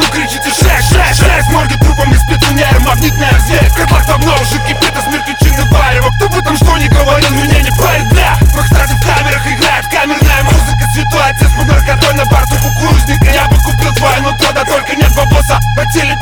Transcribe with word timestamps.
ну 0.00 0.06
кричите 0.10 0.50
шесть, 0.50 0.88
шесть, 0.88 1.20
шесть 1.20 1.48
Морги 1.50 1.74
трупом 1.74 2.10
не 2.10 2.16
специнеры, 2.16 2.80
магнитная 2.80 3.38
зверь 3.40 3.68
В 3.68 3.74
котлах 3.74 4.06
давно 4.06 4.34
уже 4.34 4.58
кипит, 4.66 4.92
а 4.96 5.02
смерть 5.02 5.28
учины 5.28 5.64
варево 5.70 6.10
Кто 6.16 6.28
бы 6.28 6.42
там 6.42 6.56
что 6.56 6.76
ни 6.78 6.86
говорил, 6.88 7.30
меня 7.30 7.60
не 7.60 7.70
парит, 7.70 8.08
бля. 8.08 8.36
Но, 8.54 8.62
кстати, 8.62 8.92
в 8.92 9.00
камерах 9.00 9.46
играет 9.46 9.86
камерная 9.88 10.42
музыка. 10.44 10.84
Святой 10.94 11.22
отец 11.30 11.50
под 11.56 11.66
наркотой 11.66 12.14
на 12.14 12.24
борту 12.26 12.54
кукурузника 12.56 13.30
Я 13.30 13.46
бы 13.46 13.56
купил 13.56 13.94
твою, 13.94 14.22
но 14.22 14.36
тогда 14.38 14.64
только 14.64 14.96
нет 14.96 15.14
бабоса. 15.14 15.58
По 15.76 15.86
теле 15.92 16.16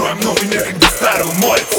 Построим 0.00 0.20
новый 0.20 0.44
мир, 0.46 0.62
когда 0.64 0.88
старый 0.88 1.24
умоется 1.26 1.76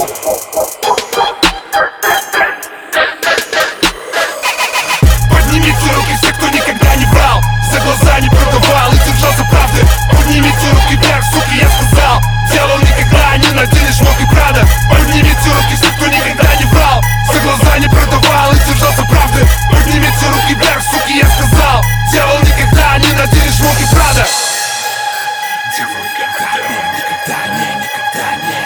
Поднимите 5.32 5.87
руки 5.96 6.13
все, 6.21 6.34
кто 6.34 6.48
никогда 6.49 6.96
не 6.98 7.05
врал 7.05 7.41
За 7.71 7.79
глаза 7.79 8.20
не 8.20 8.29
продавал 8.29 8.93
и 8.93 8.98
держался 8.98 9.43
правды. 9.49 9.81
Поднимите 10.12 10.70
руки 10.70 10.96
вверх, 11.01 11.26
суки, 11.34 11.57
я 11.57 11.70
сказал 11.70 12.21
Делал 12.51 12.77
никогда 12.77 13.37
не 13.37 13.51
надели 13.57 13.91
шмок 13.91 14.21
и 14.21 14.26
прада. 14.35 14.68
Поднимите 14.91 15.49
руки 15.49 15.76
все, 15.81 15.91
кто 15.91 16.05
никогда 16.05 16.55
не 16.57 16.65
врал 16.65 17.01
За 17.34 17.40
глаза 17.40 17.79
не 17.79 17.87
продавал 17.87 18.51
и 18.53 18.59
держался 18.70 19.03
правды. 19.03 19.48
Поднимите 19.71 20.27
руки 20.29 20.53
вверх, 20.53 20.84
суки, 20.93 21.18
я 21.18 21.27
сказал 21.27 21.84
Делал 22.12 22.37
никогда 22.41 22.99
не 22.99 23.13
надели 23.13 23.49
шмок 23.49 23.81
и 23.81 23.96
прада. 23.96 24.27
Делал 25.76 26.10
не 28.38 28.62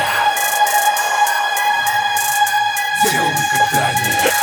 Делал 3.03 3.31
никогда 3.31 3.91
не 3.93 4.35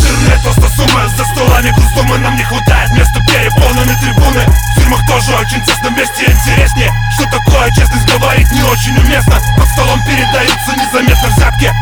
Жирная 0.00 0.38
толстосумы 0.42 1.08
за 1.16 1.24
столами 1.24 1.70
Густумы 1.70 2.18
нам 2.18 2.36
не 2.36 2.44
хватает 2.44 2.90
места 2.92 3.20
переполнены 3.26 3.96
трибуны 4.00 4.46
В 4.46 4.74
тюрьмах 4.78 5.06
тоже 5.06 5.34
очень 5.34 5.62
тесно, 5.64 5.90
вместе 5.90 6.24
интереснее 6.24 6.92
Что 7.14 7.24
такое 7.30 7.70
честность 7.72 8.06
говорить 8.06 8.50
не 8.52 8.62
очень 8.62 8.96
уместно. 8.98 9.40
Под 9.56 9.68
столом 9.68 10.00
передаются 10.04 10.72
незаметно 10.76 11.28
взятки 11.28 11.72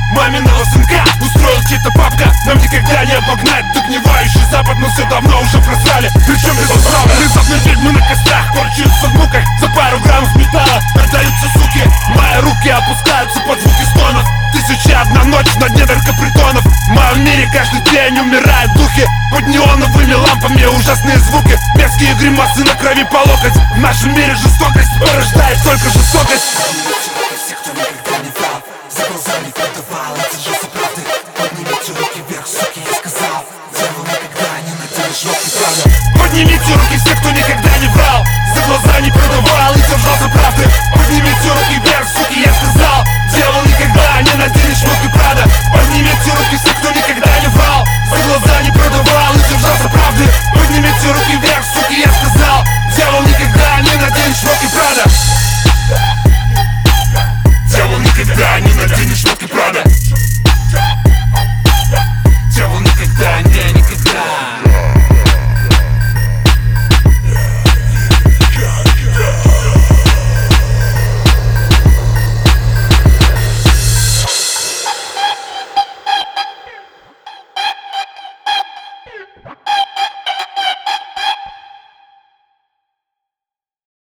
Не 18.15 18.21
умирают 18.21 18.73
духи. 18.75 19.05
Под 19.33 19.49
неоновыми 19.49 20.15
лампами 20.15 20.65
ужасные 20.67 21.19
звуки. 21.19 21.59
Мерзкие 21.75 22.15
гримасы 22.15 22.63
на 22.63 22.77
крови 22.77 23.03
по 23.11 23.17
локоть. 23.17 23.59
В 23.75 23.81
нашем 23.81 24.15
мире 24.15 24.37
жестокость 24.37 24.91
порождает 25.01 25.61
только 25.65 25.91
жестокость. 25.91 26.47
Все, 26.47 27.57
кто 27.57 27.73
никогда 27.73 28.19
не 28.23 28.31
врал, 28.39 28.63
за 28.89 29.03
глазами 29.11 29.51
продавал 29.51 30.15
эти 30.15 30.39
же 30.47 30.55
правды 30.71 31.03
Поднимите 31.37 31.93
руки 31.99 32.23
вверх, 32.29 32.47
суки, 32.47 32.81
я 32.87 32.95
сказал 32.95 33.45
Дело 33.75 34.07
никогда 34.07 34.51
не 34.63 34.73
наденешь 34.79 35.25
руки, 35.27 35.51
правда 35.59 36.05
Поднимите 36.23 36.73
руки 36.73 36.97
все, 36.97 37.17
кто 37.17 37.31
никогда 37.31 37.79
не 37.79 37.89
врал. 37.89 38.25
За 38.55 38.61
глаза 38.63 39.01
не 39.01 39.11
продавал 39.11 39.75
и 39.75 39.79
держал 39.79 40.17
за 40.23 40.29